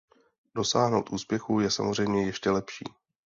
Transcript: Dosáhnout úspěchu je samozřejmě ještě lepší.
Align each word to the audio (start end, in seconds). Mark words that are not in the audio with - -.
Dosáhnout 0.55 1.09
úspěchu 1.09 1.59
je 1.59 1.71
samozřejmě 1.71 2.25
ještě 2.25 2.49
lepší. 2.49 2.85